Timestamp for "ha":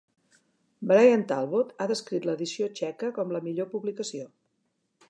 1.77-1.87